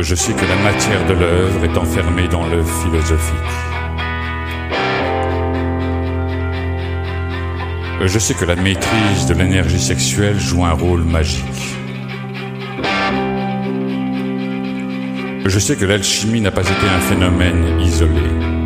[0.00, 3.36] Je sais que la matière de l'œuvre est enfermée dans l'œuvre philosophique.
[8.06, 11.76] Je sais que la maîtrise de l'énergie sexuelle joue un rôle magique.
[15.44, 18.59] Je sais que l'alchimie n'a pas été un phénomène isolé.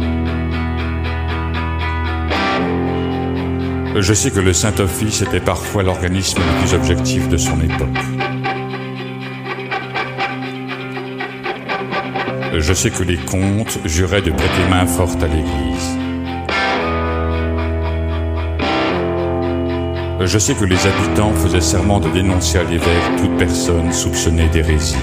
[3.97, 7.89] Je sais que le Saint-Office était parfois l'organisme le plus objectif de son époque.
[12.59, 15.97] Je sais que les comtes juraient de prêter main forte à l'Église.
[20.27, 24.97] Je sais que les habitants faisaient serment de dénoncer à l'évêque toute personne soupçonnée d'hérésie.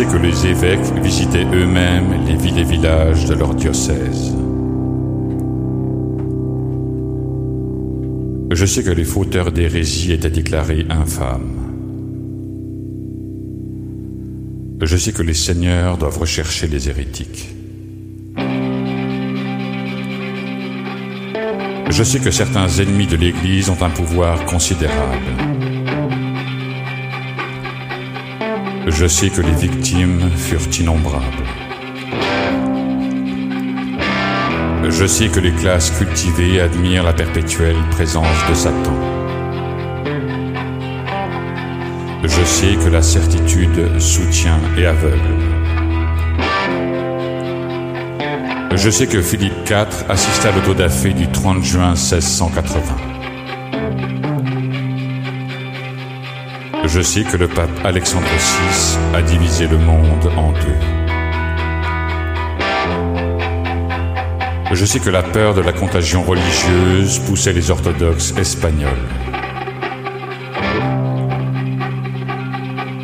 [0.00, 4.34] Sais que les évêques visitaient eux-mêmes les villes et villages de leur diocèse.
[8.50, 11.74] Je sais que les fauteurs d'hérésie étaient déclarés infâmes.
[14.80, 17.54] Je sais que les seigneurs doivent rechercher les hérétiques.
[21.90, 25.69] Je sais que certains ennemis de l'Église ont un pouvoir considérable.
[28.86, 31.24] Je sais que les victimes furent innombrables.
[34.88, 38.94] Je sais que les classes cultivées admirent la perpétuelle présence de Satan.
[42.22, 45.18] Je sais que la certitude soutient et aveugle.
[48.74, 53.09] Je sais que Philippe IV assista à l'autodafé du 30 juin 1680.
[56.92, 60.80] Je sais que le pape Alexandre VI a divisé le monde en deux.
[64.72, 68.90] Je sais que la peur de la contagion religieuse poussait les orthodoxes espagnols.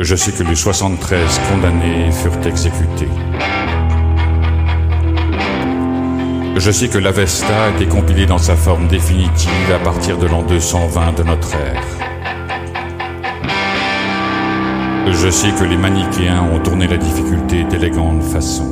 [0.00, 3.08] Je sais que les 73 condamnés furent exécutés.
[6.56, 10.42] Je sais que l'Avesta a été compilée dans sa forme définitive à partir de l'an
[10.42, 11.95] 220 de notre ère.
[15.08, 18.66] Je sais que les manichéens ont tourné la difficulté d'élégante façon.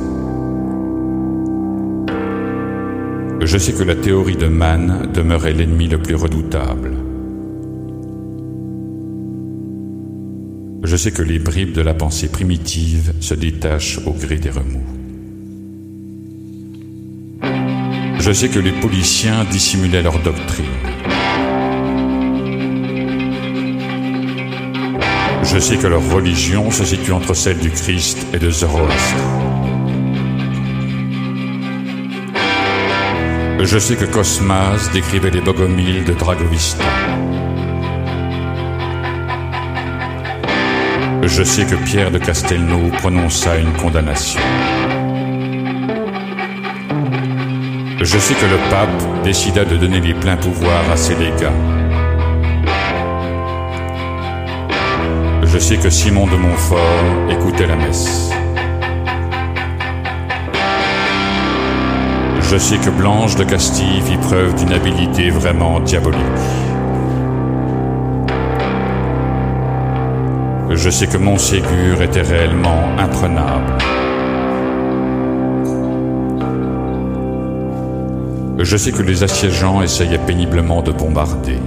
[3.41, 6.91] Je sais que la théorie de Mann demeurait l'ennemi le plus redoutable.
[10.83, 14.85] Je sais que les bribes de la pensée primitive se détachent au gré des remous.
[18.19, 20.84] Je sais que les policiers dissimulaient leur doctrine.
[25.55, 29.23] Je sais que leur religion se situe entre celle du Christ et de Zoroastre.
[33.61, 36.83] Je sais que Cosmas décrivait les bogomiles de Dragovista.
[41.23, 44.41] Je sais que Pierre de Castelnau prononça une condamnation.
[48.01, 51.53] Je sais que le pape décida de donner les pleins pouvoirs à ses légats.
[55.55, 58.29] Je sais que Simon de Montfort écoutait la messe.
[62.41, 66.19] Je sais que Blanche de Castille fit preuve d'une habileté vraiment diabolique.
[70.71, 73.77] Je sais que Montségur était réellement imprenable.
[78.59, 81.59] Je sais que les assiégeants essayaient péniblement de bombarder.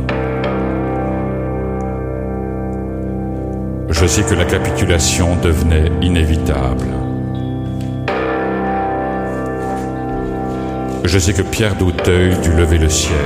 [4.00, 6.86] Je sais que la capitulation devenait inévitable.
[11.02, 13.16] Je sais que Pierre d'Auteuil dut lever le siège.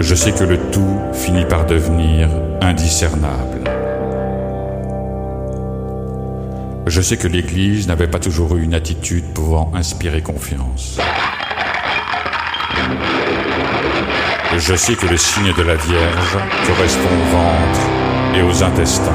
[0.00, 2.28] Je sais que le tout finit par devenir
[2.60, 3.60] indiscernable.
[6.88, 10.98] Je sais que l'Église n'avait pas toujours eu une attitude pouvant inspirer confiance.
[14.58, 16.36] Je sais que le signe de la Vierge
[16.66, 17.80] correspond au ventre
[18.34, 19.12] et aux intestins.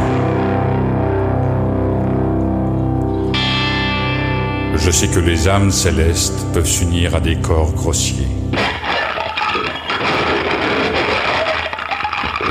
[4.76, 8.28] Je sais que les âmes célestes peuvent s'unir à des corps grossiers.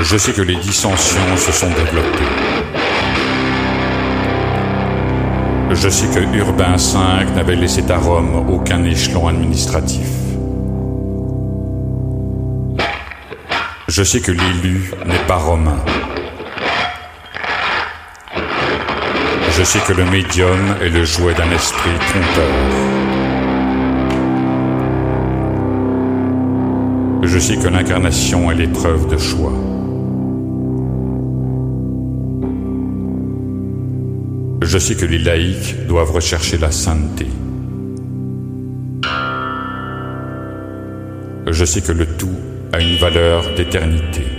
[0.01, 2.31] Je sais que les dissensions se sont développées.
[5.71, 10.24] Je sais que Urbain V n'avait laissé à Rome aucun échelon administratif.
[13.97, 15.79] Je sais que l'élu n'est pas romain.
[19.57, 22.55] Je sais que le médium est le jouet d'un esprit trompeur.
[27.23, 29.53] Je sais que l'incarnation est l'épreuve de choix.
[34.61, 37.27] Je sais que les laïcs doivent rechercher la sainteté.
[41.47, 44.34] Je sais que le tout a une valeur d'éternité.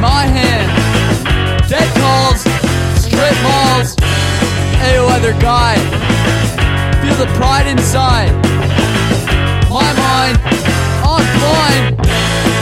[0.00, 0.70] My hand.
[1.68, 2.42] Dead calls,
[3.02, 3.96] strip malls.
[4.84, 5.74] Ayo, oh, other guy.
[7.02, 8.30] Feel the pride inside.
[9.68, 10.38] My mind,
[11.02, 11.96] I'm.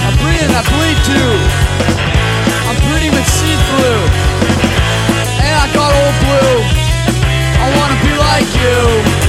[0.07, 1.33] I breathe and I bleed too.
[2.69, 4.03] I'm pretty much see through.
[5.45, 6.57] And I got old blue.
[7.63, 9.26] I wanna be like you.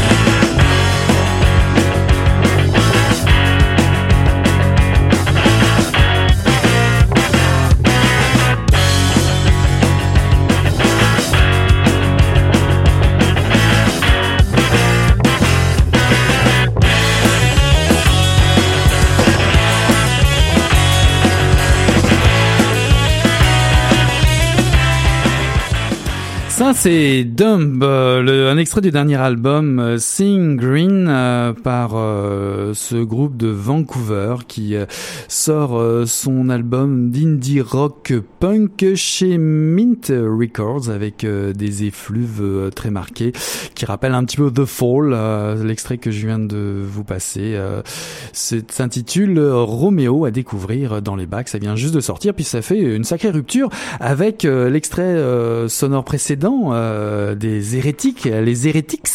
[26.57, 32.95] Ça, c'est Dumb, euh, un extrait du dernier album euh, Sing Green euh, par ce
[32.95, 34.73] groupe de Vancouver qui
[35.27, 43.33] sort son album d'indie rock punk chez Mint Records avec des effluves très marqués
[43.75, 45.15] qui rappellent un petit peu The Fall,
[45.63, 47.55] l'extrait que je viens de vous passer.
[48.33, 51.49] s'intitule Roméo à découvrir dans les bacs.
[51.49, 55.17] Ça vient juste de sortir, puis ça fait une sacrée rupture avec l'extrait
[55.67, 59.07] sonore précédent euh, des hérétiques, les hérétiques.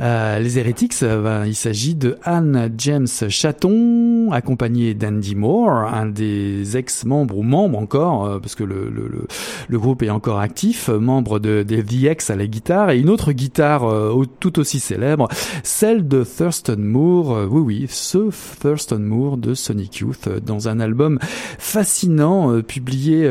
[0.00, 6.06] Euh, les hérétiques, euh, ben, il s'agit de Anne James Chaton, accompagnée d'Andy Moore, un
[6.06, 9.26] des ex-membres ou membres encore, euh, parce que le, le, le,
[9.68, 13.32] le groupe est encore actif, membre de, des The à la guitare, et une autre
[13.32, 15.28] guitare euh, tout aussi célèbre,
[15.62, 20.80] celle de Thurston Moore, euh, oui oui, ce Thurston Moore de Sonic Youth, dans un
[20.80, 21.18] album
[21.58, 23.28] fascinant publié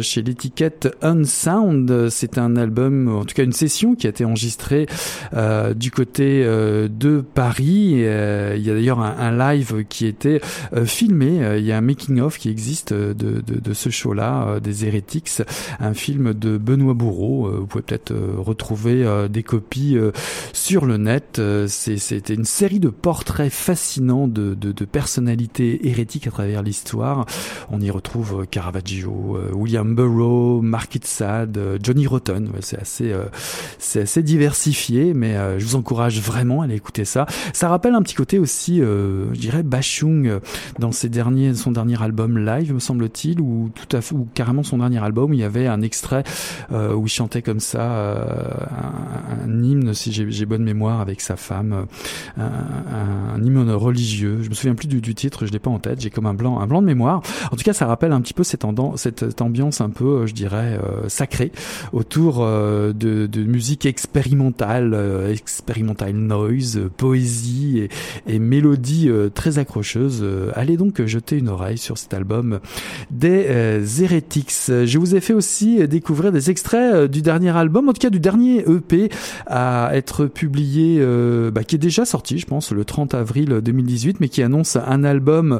[0.00, 2.08] chez l'étiquette Unsound.
[2.10, 4.86] C'est un album, en tout cas une session qui a été enregistrée
[5.34, 8.04] euh, du côté euh, de Paris.
[8.04, 10.40] Euh, il y a d'ailleurs un, un live qui été
[10.84, 11.58] filmé.
[11.58, 15.42] Il y a un making-of qui existe de, de, de ce show-là, des Heretics,
[15.80, 17.50] un film de Benoît Bourreau.
[17.50, 19.96] vous pouvez peut-être retrouver des copies
[20.52, 21.40] sur le net.
[21.68, 27.26] C'était une série de portraits fascinants de, de, de personnalités hérétiques à travers l'histoire.
[27.70, 32.41] On y retrouve Caravaggio, William Burroughs, Mark Itzad, Johnny Rotten.
[32.60, 33.12] C'est assez,
[33.78, 37.26] c'est assez diversifié, mais je vous encourage vraiment à aller écouter ça.
[37.52, 40.40] Ça rappelle un petit côté aussi, euh, je dirais, Bachung euh,
[40.78, 44.78] dans ses derniers, son dernier album live, me semble-t-il, ou tout à ou carrément son
[44.78, 46.24] dernier album, où il y avait un extrait
[46.72, 48.24] euh, où il chantait comme ça euh,
[49.44, 51.86] un, hymne, si j'ai bonne mémoire, avec sa femme,
[52.38, 54.40] un, hymne religieux.
[54.42, 56.00] Je me souviens plus du, du titre, je l'ai pas en tête.
[56.00, 57.22] J'ai comme un blanc, un blanc de mémoire.
[57.50, 58.64] En tout cas, ça rappelle un petit peu cette,
[58.96, 60.78] cette ambiance un peu, je dirais,
[61.08, 61.52] sacrée
[61.92, 64.96] autour de, de musique expérimentale,
[65.30, 70.20] expérimentale noise, poésie et, et mélodie euh, très accrocheuse.
[70.22, 72.60] Euh, allez donc jeter une oreille sur cet album
[73.10, 74.52] des euh, Heretics.
[74.68, 78.20] Je vous ai fait aussi découvrir des extraits du dernier album, en tout cas du
[78.20, 79.10] dernier EP
[79.46, 81.04] à être publié,
[81.52, 85.04] bah, qui est déjà sorti, je pense, le 30 avril 2018, mais qui annonce un
[85.04, 85.58] album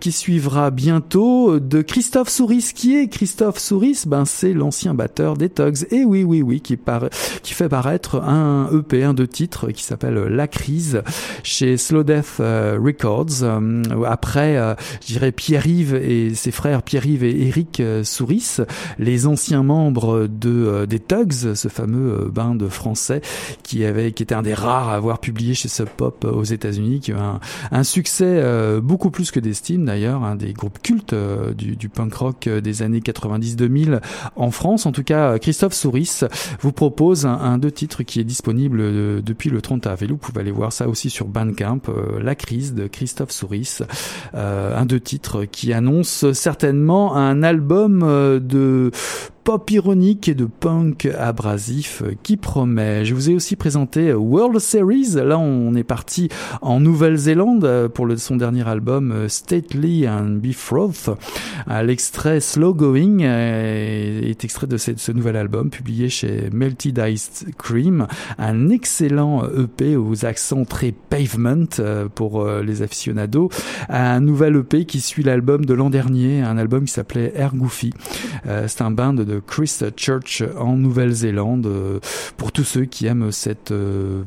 [0.00, 2.72] qui suivra bientôt de Christophe Souris.
[2.74, 4.04] Qui est Christophe Souris?
[4.06, 5.86] Ben c'est l'ancien batteur des Tugs.
[5.94, 6.76] Et oui, oui, oui, qui,
[7.44, 11.02] qui fait paraître un EP, un de titres qui s'appelle La Crise
[11.44, 13.44] chez Slow Death euh, Records.
[13.44, 18.56] Euh, après, euh, je dirais Pierre-Yves et ses frères Pierre-Yves et Eric Souris,
[18.98, 23.20] les anciens membres de des Tugs, ce fameux band de français
[23.62, 26.98] qui avait qui était un des rares à avoir publié chez Sub Pop aux États-Unis,
[26.98, 27.40] qui a un,
[27.70, 28.42] un succès
[28.82, 31.14] beaucoup plus que d'estime d'ailleurs, un des groupes cultes
[31.56, 34.00] du, du punk rock des années 90-2000
[34.34, 34.86] en France.
[34.86, 36.20] En tout cas, Christophe Souris
[36.60, 40.12] vous propose un, un deux titres qui est disponible depuis le 30 avril.
[40.12, 43.80] Vous pouvez aller voir ça aussi sur Bandcamp, euh, La crise de Christophe Souris,
[44.34, 48.92] euh, un de titres qui annonce certainement un album euh, de
[49.44, 53.04] pop ironique et de punk abrasif qui promet.
[53.04, 55.16] Je vous ai aussi présenté World Series.
[55.16, 56.30] Là, on est parti
[56.62, 61.16] en Nouvelle-Zélande pour le, son dernier album Stately and Betrothed.
[61.82, 68.06] L'extrait Slow Going est extrait de ce, nouvel album publié chez Melted Iced Cream.
[68.38, 71.66] Un excellent EP aux accents très pavement
[72.14, 73.50] pour euh, les aficionados.
[73.88, 77.92] Un nouvel EP qui suit l'album de l'an dernier, un album qui s'appelait Air Goofy.
[78.46, 82.00] Euh, c'est un band de Christchurch en Nouvelle-Zélande euh,
[82.36, 84.24] pour tous ceux qui aiment cette euh,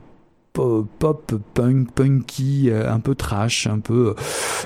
[0.57, 4.15] pop punk punky euh, un peu trash un peu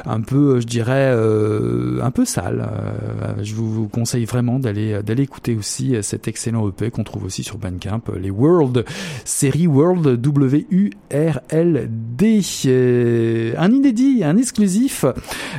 [0.05, 2.61] un peu je dirais euh, un peu sale.
[2.61, 7.43] Euh, je vous conseille vraiment d'aller d'aller écouter aussi cet excellent EP qu'on trouve aussi
[7.43, 8.85] sur Bandcamp les World
[9.25, 12.41] série World W U R L D.
[13.57, 15.05] Un inédit un exclusif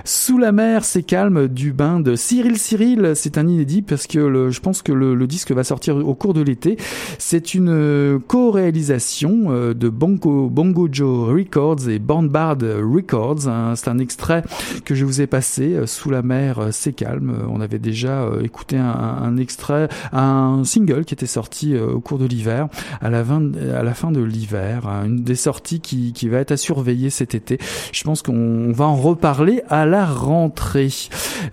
[0.05, 3.12] sous la mer c'est calme du bain de Cyril Cyril.
[3.14, 6.35] C'est un inédit parce que je pense que le, le, disque va sortir au cours
[6.35, 6.76] de l'été.
[7.18, 13.49] C'est une co-réalisation de Banque Bongo, Joe Records et Bandbard Records.
[13.49, 13.75] Hein.
[13.77, 14.43] C'est un extrait
[14.85, 17.35] que je vous ai passé, euh, Sous la mer, euh, c'est calme.
[17.51, 22.27] On avait déjà euh, écouté un, extrait, un single qui était sorti au cours de
[22.27, 22.68] l'hiver,
[23.01, 24.87] à la fin, de l'hiver.
[24.87, 25.07] Hein.
[25.07, 27.59] Une des sorties qui, va être à surveiller cet été.
[27.93, 30.89] Je pense qu'on va en reparler à la rentrée.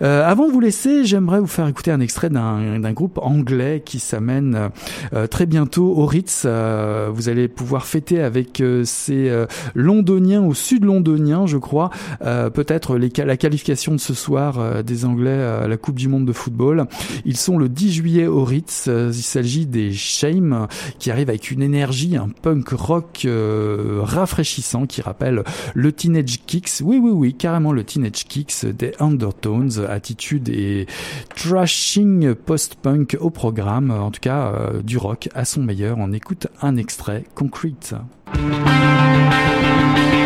[0.02, 3.98] Euh, avant de vous laisser, j'aimerais vous faire écouter un extrait d'un groupe anglais qui
[3.98, 4.70] s'amène
[5.30, 6.46] très bientôt au Ritz.
[6.46, 11.90] vous allez pouvoir fêter avec euh, c'est euh, londonien au sud londonien, je crois.
[12.22, 16.32] Euh, peut-être la qualification de ce soir des Anglais à la Coupe du Monde de
[16.32, 16.86] football.
[17.24, 18.88] Ils sont le 10 juillet au Ritz.
[18.88, 20.66] Il s'agit des Shame
[20.98, 23.26] qui arrivent avec une énergie, un punk rock
[24.00, 25.44] rafraîchissant qui rappelle
[25.74, 26.80] le Teenage Kicks.
[26.82, 29.84] Oui, oui, oui, carrément le Teenage Kicks des Undertones.
[29.88, 30.86] Attitude et
[31.36, 33.90] trashing post-punk au programme.
[33.90, 34.52] En tout cas,
[34.82, 35.96] du rock à son meilleur.
[35.98, 37.94] On écoute un extrait Concrete.
[38.36, 40.19] Música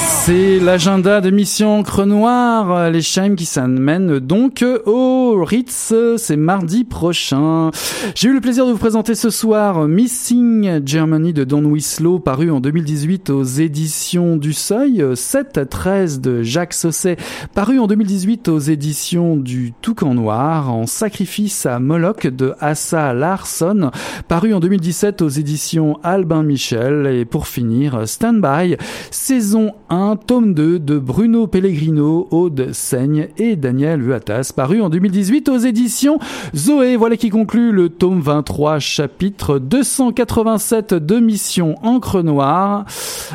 [0.00, 6.84] C'est l'agenda de Mission Encre Noire, les Shimes qui s'amènent donc au Ritz, c'est mardi
[6.84, 7.70] prochain.
[8.14, 12.50] J'ai eu le plaisir de vous présenter ce soir Missing Germany de Don Winslow, paru
[12.50, 17.16] en 2018 aux éditions du Seuil, 7-13 de Jacques Sausset,
[17.54, 23.90] paru en 2018 aux éditions du Toucan Noir, en Sacrifice à Moloch de Assa Larsson,
[24.28, 28.76] paru en 2017 aux éditions Albin Michel, et pour finir, Stand By,
[29.10, 35.48] saison 1, tome 2 de Bruno Pellegrino, Aude Seigne et Daniel Vuatas, paru en 2018
[35.48, 36.18] aux éditions
[36.54, 36.96] Zoé.
[36.96, 42.84] Voilà qui conclut le tome 23, chapitre 287 de Mission Encre Noire.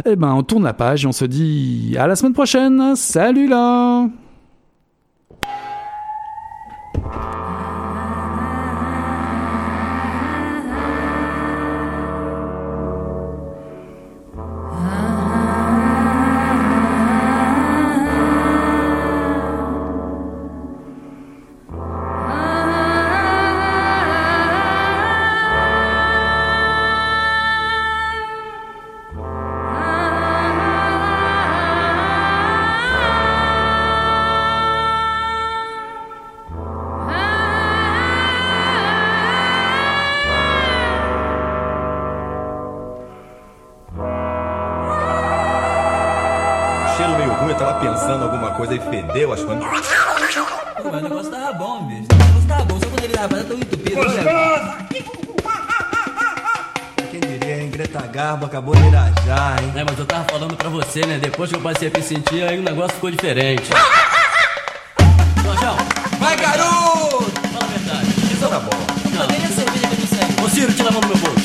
[0.06, 2.96] Eh ben, on tourne la page et on se dit à la semaine prochaine.
[2.96, 4.08] Salut là!
[62.04, 63.64] Eu a me sentir, aí o negócio ficou diferente.
[65.44, 65.78] Jorjão,
[66.20, 67.32] Vai, garoto!
[67.52, 68.08] fala a verdade.
[68.32, 68.70] Isso tá bom.
[69.14, 70.44] Não, nem a cerveja que eu não serve.
[70.46, 71.44] Ô, Ciro, tira a mão do meu bolso.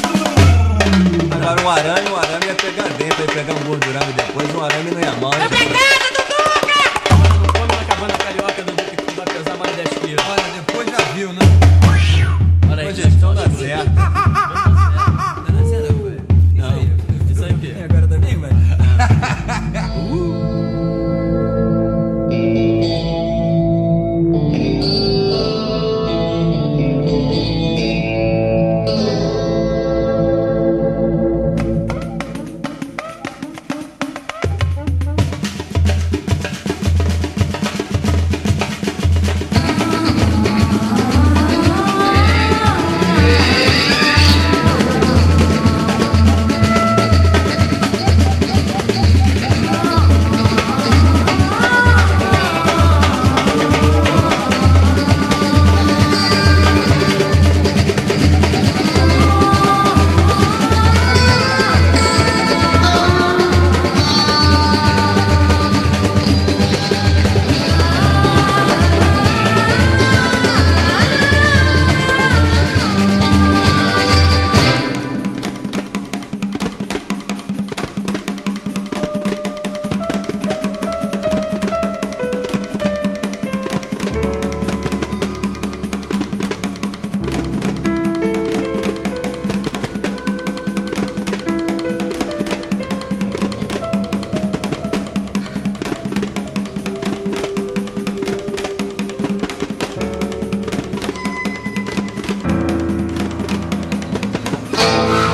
[1.31, 4.91] Agora um arame, um arame ia pegar dentro, ia pegar um gordurame depois, um arame
[4.91, 5.33] não ia mal.
[5.35, 5.47] hein?
[5.47, 5.98] Obrigada,